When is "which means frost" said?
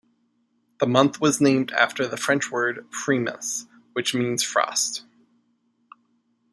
3.93-5.03